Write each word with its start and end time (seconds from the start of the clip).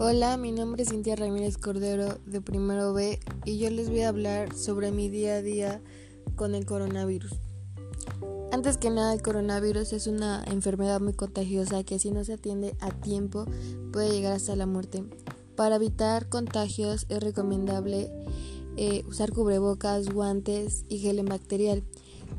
Hola, 0.00 0.36
mi 0.36 0.52
nombre 0.52 0.84
es 0.84 0.90
Cintia 0.90 1.16
Ramírez 1.16 1.58
Cordero 1.58 2.18
de 2.24 2.40
Primero 2.40 2.92
B 2.92 3.18
y 3.44 3.58
yo 3.58 3.68
les 3.68 3.90
voy 3.90 4.02
a 4.02 4.10
hablar 4.10 4.54
sobre 4.54 4.92
mi 4.92 5.08
día 5.08 5.34
a 5.34 5.42
día 5.42 5.82
con 6.36 6.54
el 6.54 6.66
coronavirus. 6.66 7.32
Antes 8.52 8.78
que 8.78 8.90
nada, 8.90 9.12
el 9.12 9.22
coronavirus 9.22 9.92
es 9.92 10.06
una 10.06 10.44
enfermedad 10.44 11.00
muy 11.00 11.14
contagiosa 11.14 11.82
que 11.82 11.98
si 11.98 12.12
no 12.12 12.22
se 12.22 12.34
atiende 12.34 12.76
a 12.78 12.92
tiempo 12.92 13.46
puede 13.92 14.12
llegar 14.12 14.34
hasta 14.34 14.54
la 14.54 14.66
muerte. 14.66 15.02
Para 15.56 15.74
evitar 15.74 16.28
contagios 16.28 17.06
es 17.08 17.20
recomendable 17.20 18.08
eh, 18.76 19.02
usar 19.08 19.32
cubrebocas, 19.32 20.10
guantes 20.10 20.84
y 20.88 20.98
gel 20.98 21.18
antibacterial. 21.18 21.82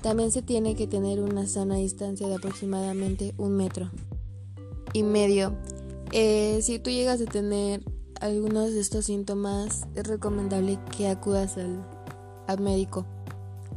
También 0.00 0.30
se 0.30 0.42
tiene 0.42 0.76
que 0.76 0.86
tener 0.86 1.20
una 1.20 1.48
sana 1.48 1.74
distancia 1.74 2.28
de 2.28 2.36
aproximadamente 2.36 3.34
un 3.36 3.56
metro 3.56 3.90
y 4.92 5.02
medio 5.02 5.56
eh, 6.12 6.60
si 6.62 6.78
tú 6.78 6.90
llegas 6.90 7.20
a 7.20 7.26
tener 7.26 7.82
algunos 8.20 8.72
de 8.72 8.80
estos 8.80 9.06
síntomas, 9.06 9.86
es 9.94 10.06
recomendable 10.06 10.78
que 10.96 11.08
acudas 11.08 11.56
al, 11.56 11.84
al 12.46 12.60
médico. 12.60 13.06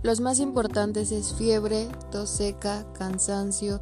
Los 0.04 0.20
más 0.20 0.40
importantes 0.40 1.12
es 1.12 1.34
fiebre, 1.34 1.88
tos 2.12 2.30
seca, 2.30 2.86
cansancio, 2.94 3.82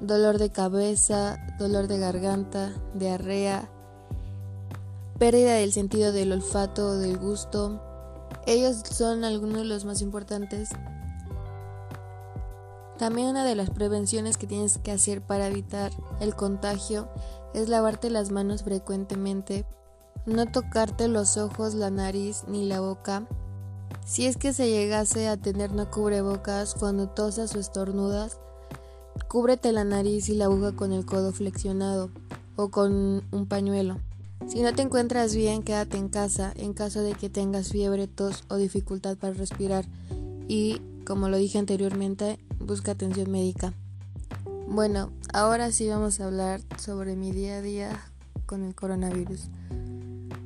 dolor 0.00 0.38
de 0.38 0.50
cabeza, 0.50 1.38
dolor 1.58 1.86
de 1.86 1.98
garganta, 1.98 2.72
diarrea, 2.94 3.70
pérdida 5.18 5.54
del 5.54 5.72
sentido 5.72 6.10
del 6.10 6.32
olfato 6.32 6.88
o 6.88 6.94
del 6.94 7.16
gusto. 7.16 7.80
Ellos 8.46 8.82
son 8.90 9.22
algunos 9.24 9.58
de 9.58 9.64
los 9.66 9.84
más 9.84 10.02
importantes. 10.02 10.70
También 13.02 13.26
una 13.26 13.44
de 13.44 13.56
las 13.56 13.68
prevenciones 13.68 14.36
que 14.36 14.46
tienes 14.46 14.78
que 14.78 14.92
hacer 14.92 15.22
para 15.22 15.48
evitar 15.48 15.90
el 16.20 16.36
contagio 16.36 17.08
es 17.52 17.68
lavarte 17.68 18.10
las 18.10 18.30
manos 18.30 18.62
frecuentemente, 18.62 19.66
no 20.24 20.46
tocarte 20.46 21.08
los 21.08 21.36
ojos, 21.36 21.74
la 21.74 21.90
nariz 21.90 22.44
ni 22.46 22.64
la 22.64 22.78
boca. 22.78 23.26
Si 24.06 24.26
es 24.26 24.36
que 24.36 24.52
se 24.52 24.70
llegase 24.70 25.26
a 25.26 25.36
tener 25.36 25.72
no 25.72 25.90
cubrebocas 25.90 26.76
cuando 26.76 27.08
tosas 27.08 27.56
o 27.56 27.58
estornudas, 27.58 28.38
cúbrete 29.26 29.72
la 29.72 29.82
nariz 29.82 30.28
y 30.28 30.36
la 30.36 30.46
boca 30.46 30.70
con 30.70 30.92
el 30.92 31.04
codo 31.04 31.32
flexionado 31.32 32.08
o 32.54 32.70
con 32.70 33.24
un 33.32 33.46
pañuelo. 33.48 33.98
Si 34.46 34.62
no 34.62 34.72
te 34.74 34.82
encuentras 34.82 35.34
bien, 35.34 35.64
quédate 35.64 35.96
en 35.96 36.08
casa 36.08 36.52
en 36.54 36.72
caso 36.72 37.00
de 37.00 37.14
que 37.14 37.28
tengas 37.28 37.70
fiebre, 37.70 38.06
tos 38.06 38.44
o 38.48 38.54
dificultad 38.54 39.16
para 39.16 39.32
respirar 39.32 39.86
y, 40.46 40.80
como 41.04 41.28
lo 41.28 41.36
dije 41.36 41.58
anteriormente, 41.58 42.38
busca 42.66 42.92
atención 42.92 43.30
médica. 43.30 43.74
Bueno, 44.68 45.12
ahora 45.32 45.70
sí 45.72 45.88
vamos 45.88 46.20
a 46.20 46.26
hablar 46.26 46.60
sobre 46.78 47.16
mi 47.16 47.32
día 47.32 47.56
a 47.56 47.62
día 47.62 48.00
con 48.46 48.64
el 48.64 48.74
coronavirus. 48.74 49.48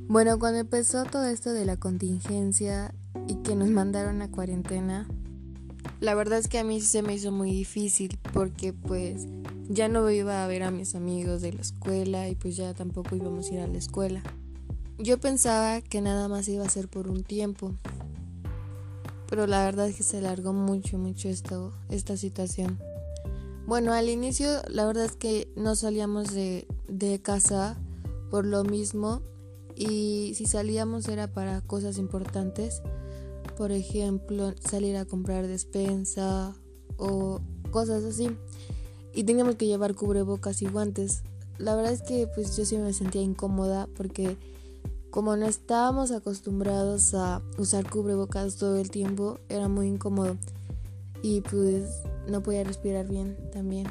Bueno, 0.09 0.39
cuando 0.39 0.61
empezó 0.61 1.05
todo 1.05 1.27
esto 1.27 1.53
de 1.53 1.64
la 1.64 1.77
contingencia 1.77 2.94
y 3.27 3.37
que 3.37 3.56
nos 3.56 3.69
mandaron 3.70 4.22
a 4.22 4.31
cuarentena, 4.31 5.06
la 6.00 6.14
verdad 6.14 6.39
es 6.39 6.48
que 6.48 6.59
a 6.59 6.64
mí 6.64 6.81
se 6.81 7.03
me 7.03 7.14
hizo 7.14 7.33
muy 7.33 7.50
difícil 7.50 8.19
porque 8.33 8.72
pues 8.72 9.27
ya 9.69 9.89
no 9.89 10.09
iba 10.11 10.44
a 10.44 10.47
ver 10.47 10.62
a 10.62 10.70
mis 10.70 10.94
amigos 10.94 11.42
de 11.42 11.53
la 11.53 11.62
escuela 11.62 12.28
y 12.28 12.34
pues 12.34 12.56
ya 12.56 12.75
tampoco 12.75 13.17
íbamos 13.17 13.50
a 13.50 13.55
ir 13.55 13.61
a 13.61 13.67
la 13.67 13.78
escuela. 13.78 14.22
Yo 14.98 15.19
pensaba 15.19 15.81
que 15.81 16.00
nada 16.00 16.28
más 16.28 16.48
iba 16.48 16.64
a 16.64 16.70
ser 16.70 16.89
por 16.89 17.09
un 17.09 17.22
tiempo, 17.22 17.75
pero 19.28 19.46
la 19.46 19.64
verdad 19.64 19.88
es 19.88 19.96
que 19.96 20.02
se 20.02 20.19
alargó 20.19 20.52
mucho, 20.52 20.98
mucho 20.98 21.28
esto, 21.28 21.72
esta 21.88 22.16
situación. 22.16 22.78
Bueno, 23.66 23.92
al 23.92 24.08
inicio 24.08 24.62
la 24.69 24.86
verdad 24.86 25.06
es 25.06 25.16
que 25.16 25.48
no 25.56 25.74
salíamos 25.74 26.32
de, 26.32 26.66
casa 27.22 27.77
por 28.30 28.47
lo 28.47 28.62
mismo 28.62 29.22
y 29.74 30.34
si 30.36 30.47
salíamos 30.47 31.08
era 31.08 31.26
para 31.26 31.60
cosas 31.62 31.98
importantes, 31.98 32.81
por 33.56 33.72
ejemplo 33.72 34.54
salir 34.69 34.97
a 34.97 35.04
comprar 35.04 35.48
despensa 35.48 36.54
o 36.97 37.41
cosas 37.72 38.04
así 38.04 38.31
y 39.12 39.25
teníamos 39.25 39.56
que 39.56 39.66
llevar 39.66 39.94
cubrebocas 39.94 40.62
y 40.62 40.66
guantes. 40.66 41.22
La 41.58 41.75
verdad 41.75 41.93
es 41.93 42.03
que 42.03 42.28
pues 42.28 42.56
yo 42.56 42.64
sí 42.64 42.76
me 42.76 42.93
sentía 42.93 43.22
incómoda 43.22 43.88
porque 43.97 44.37
como 45.16 45.34
no 45.34 45.47
estábamos 45.47 46.10
acostumbrados 46.10 47.15
a 47.15 47.41
usar 47.56 47.88
cubrebocas 47.88 48.56
todo 48.56 48.77
el 48.77 48.91
tiempo 48.91 49.38
era 49.49 49.66
muy 49.66 49.87
incómodo 49.87 50.37
y 51.22 51.41
pues 51.41 52.03
no 52.28 52.43
podía 52.43 52.65
respirar 52.65 53.09
bien 53.09 53.34
también. 53.50 53.87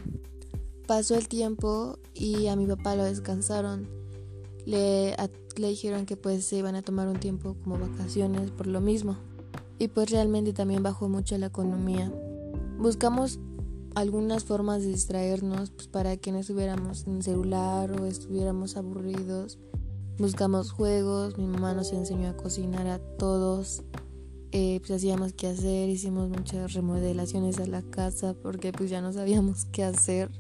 Pasó 0.85 1.15
el 1.15 1.27
tiempo 1.27 1.97
y 2.13 2.45
a 2.45 2.55
mi 2.55 2.67
papá 2.67 2.95
lo 2.95 3.05
descansaron. 3.05 3.87
Le, 4.67 5.15
dijeron 5.55 6.05
que 6.05 6.15
pues 6.15 6.45
se 6.45 6.57
iban 6.57 6.75
a 6.75 6.83
tomar 6.83 7.07
un 7.07 7.19
tiempo 7.19 7.55
como 7.63 7.79
vacaciones 7.79 8.51
por 8.51 8.67
lo 8.67 8.79
mismo. 8.79 9.17
Y 9.79 9.87
pues 9.87 10.11
realmente 10.11 10.53
también 10.53 10.83
bajó 10.83 11.09
mucho 11.09 11.35
la 11.39 11.47
economía. 11.47 12.13
Buscamos 12.77 13.39
algunas 13.95 14.43
formas 14.43 14.83
de 14.83 14.89
distraernos 14.89 15.71
pues, 15.71 15.87
para 15.87 16.17
que 16.17 16.31
no 16.31 16.37
estuviéramos 16.37 17.07
en 17.07 17.23
celular 17.23 17.99
o 17.99 18.05
estuviéramos 18.05 18.77
aburridos. 18.77 19.57
Buscamos 20.17 20.71
juegos, 20.71 21.37
mi 21.37 21.45
mamá 21.45 21.73
nos 21.73 21.91
enseñó 21.91 22.29
a 22.29 22.37
cocinar 22.37 22.87
a 22.87 22.99
todos 22.99 23.83
eh, 24.57 24.79
pues 24.79 24.91
hacíamos 24.91 25.33
qué 25.33 25.47
hacer, 25.47 25.89
hicimos 25.89 26.29
muchas 26.29 26.71
remodelaciones 26.71 27.59
a 27.59 27.65
la 27.65 27.81
casa 27.81 28.35
porque 28.41 28.71
pues 28.71 28.89
ya 28.89 29.01
no 29.01 29.11
sabíamos 29.11 29.65
qué 29.65 29.83
hacer. 29.83 30.31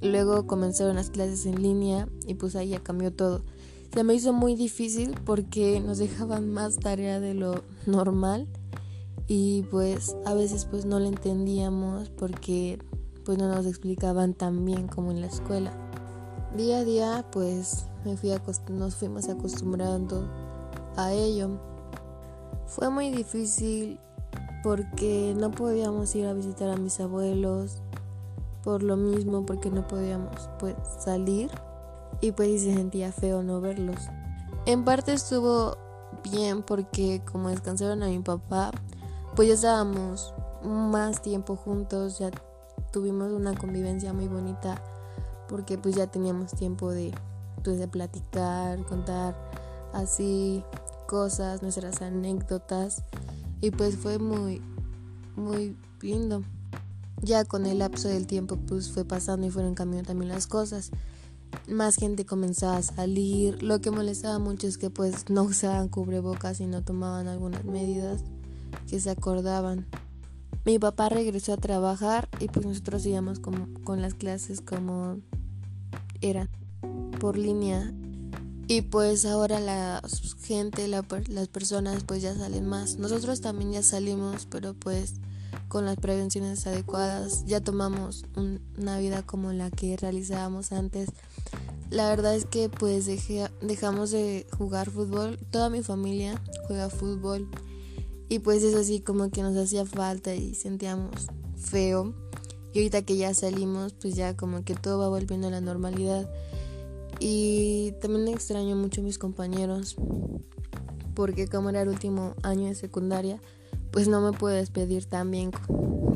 Luego 0.00 0.46
comenzaron 0.46 0.94
las 0.94 1.10
clases 1.10 1.44
en 1.44 1.60
línea 1.60 2.08
y 2.24 2.34
pues 2.34 2.54
ahí 2.54 2.68
ya 2.68 2.78
cambió 2.78 3.12
todo. 3.12 3.42
Se 3.92 4.04
me 4.04 4.14
hizo 4.14 4.32
muy 4.32 4.54
difícil 4.54 5.16
porque 5.24 5.80
nos 5.80 5.98
dejaban 5.98 6.52
más 6.52 6.76
tarea 6.76 7.18
de 7.18 7.34
lo 7.34 7.64
normal 7.84 8.46
y 9.26 9.62
pues 9.72 10.14
a 10.24 10.34
veces 10.34 10.66
pues 10.66 10.84
no 10.84 11.00
lo 11.00 11.06
entendíamos 11.06 12.10
porque 12.10 12.78
pues 13.24 13.38
no 13.38 13.48
nos 13.48 13.66
explicaban 13.66 14.34
tan 14.34 14.64
bien 14.64 14.86
como 14.86 15.10
en 15.10 15.20
la 15.20 15.26
escuela. 15.26 15.72
Día 16.56 16.78
a 16.78 16.84
día 16.84 17.26
pues 17.32 17.86
me 18.04 18.16
fui 18.16 18.30
nos 18.70 18.96
fuimos 18.96 19.28
acostumbrando 19.28 20.24
a 20.96 21.12
ello 21.12 21.50
fue 22.66 22.90
muy 22.90 23.10
difícil 23.10 24.00
porque 24.62 25.34
no 25.36 25.50
podíamos 25.50 26.14
ir 26.14 26.26
a 26.26 26.32
visitar 26.32 26.70
a 26.70 26.76
mis 26.76 26.98
abuelos 27.00 27.82
por 28.62 28.82
lo 28.82 28.96
mismo 28.96 29.44
porque 29.44 29.70
no 29.70 29.86
podíamos 29.86 30.48
pues 30.58 30.74
salir 30.98 31.50
y 32.20 32.32
pues 32.32 32.62
se 32.62 32.74
sentía 32.74 33.12
feo 33.12 33.42
no 33.42 33.60
verlos. 33.60 33.98
En 34.66 34.84
parte 34.84 35.12
estuvo 35.12 35.76
bien 36.32 36.62
porque 36.62 37.22
como 37.30 37.50
descansaron 37.50 38.02
a 38.02 38.06
mi 38.06 38.20
papá, 38.20 38.70
pues 39.36 39.48
ya 39.48 39.54
estábamos 39.54 40.32
más 40.62 41.20
tiempo 41.20 41.56
juntos, 41.56 42.18
ya 42.18 42.30
tuvimos 42.90 43.32
una 43.32 43.54
convivencia 43.54 44.14
muy 44.14 44.28
bonita 44.28 44.82
porque 45.48 45.76
pues 45.76 45.94
ya 45.94 46.06
teníamos 46.06 46.52
tiempo 46.52 46.90
de 46.90 47.12
pues 47.64 47.78
de 47.78 47.88
platicar, 47.88 48.84
contar 48.84 49.34
así 49.92 50.62
cosas, 51.08 51.62
nuestras 51.62 52.02
anécdotas 52.02 53.02
y 53.60 53.70
pues 53.70 53.96
fue 53.96 54.18
muy, 54.18 54.60
muy 55.36 55.76
lindo. 56.02 56.42
Ya 57.22 57.44
con 57.44 57.64
el 57.64 57.78
lapso 57.78 58.08
del 58.08 58.26
tiempo 58.26 58.56
pues 58.56 58.90
fue 58.90 59.04
pasando 59.04 59.46
y 59.46 59.50
fueron 59.50 59.74
cambiando 59.74 60.08
también 60.08 60.30
las 60.30 60.46
cosas. 60.46 60.90
Más 61.68 61.96
gente 61.96 62.26
comenzaba 62.26 62.76
a 62.76 62.82
salir. 62.82 63.62
Lo 63.62 63.80
que 63.80 63.90
molestaba 63.90 64.38
mucho 64.38 64.66
es 64.66 64.76
que 64.76 64.90
pues 64.90 65.30
no 65.30 65.42
usaban 65.44 65.88
cubrebocas 65.88 66.60
y 66.60 66.66
no 66.66 66.82
tomaban 66.82 67.26
algunas 67.26 67.64
medidas 67.64 68.22
que 68.88 69.00
se 69.00 69.10
acordaban. 69.10 69.86
Mi 70.66 70.78
papá 70.78 71.08
regresó 71.08 71.54
a 71.54 71.58
trabajar 71.58 72.28
y 72.40 72.48
pues 72.48 72.66
nosotros 72.66 73.04
íbamos 73.06 73.38
como 73.38 73.68
con 73.84 74.02
las 74.02 74.14
clases 74.14 74.60
como 74.60 75.18
eran 76.20 76.48
por 77.24 77.38
línea 77.38 77.90
y 78.68 78.82
pues 78.82 79.24
ahora 79.24 79.58
la 79.58 80.02
gente, 80.42 80.88
las 80.88 81.48
personas 81.48 82.04
pues 82.04 82.20
ya 82.20 82.34
salen 82.34 82.66
más. 82.66 82.98
Nosotros 82.98 83.40
también 83.40 83.72
ya 83.72 83.82
salimos, 83.82 84.46
pero 84.50 84.74
pues 84.74 85.14
con 85.68 85.86
las 85.86 85.96
prevenciones 85.96 86.66
adecuadas 86.66 87.46
ya 87.46 87.62
tomamos 87.62 88.26
una 88.36 88.98
vida 88.98 89.22
como 89.22 89.54
la 89.54 89.70
que 89.70 89.96
realizábamos 89.96 90.72
antes. 90.72 91.08
La 91.88 92.10
verdad 92.10 92.34
es 92.34 92.44
que 92.44 92.68
pues 92.68 93.06
dejamos 93.62 94.10
de 94.10 94.46
jugar 94.58 94.90
fútbol. 94.90 95.38
Toda 95.50 95.70
mi 95.70 95.82
familia 95.82 96.38
juega 96.66 96.90
fútbol. 96.90 97.48
Y 98.28 98.40
pues 98.40 98.62
es 98.62 98.74
así 98.74 99.00
como 99.00 99.30
que 99.30 99.42
nos 99.42 99.56
hacía 99.56 99.86
falta 99.86 100.34
y 100.34 100.54
sentíamos 100.54 101.28
feo. 101.56 102.14
Y 102.74 102.80
ahorita 102.80 103.00
que 103.00 103.16
ya 103.16 103.32
salimos, 103.32 103.94
pues 103.94 104.14
ya 104.14 104.36
como 104.36 104.62
que 104.62 104.74
todo 104.74 104.98
va 104.98 105.08
volviendo 105.08 105.46
a 105.46 105.50
la 105.50 105.62
normalidad. 105.62 106.28
Y 107.20 107.92
también 108.00 108.28
extraño 108.28 108.76
mucho 108.76 109.00
a 109.00 109.04
mis 109.04 109.18
compañeros 109.18 109.96
porque 111.14 111.48
como 111.48 111.70
era 111.70 111.82
el 111.82 111.88
último 111.88 112.34
año 112.42 112.66
de 112.68 112.74
secundaria, 112.74 113.40
pues 113.90 114.08
no 114.08 114.20
me 114.20 114.36
puedo 114.36 114.54
despedir 114.54 115.06
tan 115.06 115.30
bien 115.30 115.52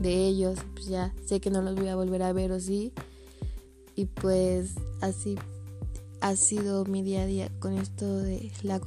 de 0.00 0.27
ellos, 0.27 0.59
pues 0.75 0.87
ya 0.87 1.15
sé 1.25 1.41
que 1.41 1.50
no 1.50 1.62
los 1.62 1.77
voy 1.77 1.89
a 1.89 1.97
volver 1.97 2.23
a 2.23 2.33
ver 2.33 2.53
o 2.53 2.61
sí. 2.61 2.93
Y 3.95 4.06
pues 4.06 4.75
así 5.00 5.37
ha 6.21 6.37
sido 6.37 6.85
mi 6.85 7.03
día 7.03 7.23
a 7.23 7.27
día 7.27 7.50
con 7.61 7.79
esto 7.79 8.19
de 8.19 8.53
la 8.62 8.81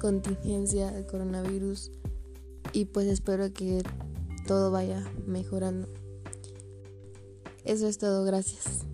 contingencia 0.00 0.90
del 0.90 1.06
coronavirus 1.06 1.92
y 2.72 2.86
pues 2.86 3.06
espero 3.06 3.52
que 3.52 3.82
todo 4.46 4.70
vaya 4.70 5.04
mejorando. 5.26 5.88
Eso 7.64 7.88
es 7.88 7.98
todo, 7.98 8.24
gracias. 8.24 8.86